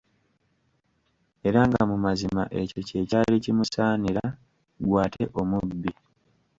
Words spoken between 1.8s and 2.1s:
mu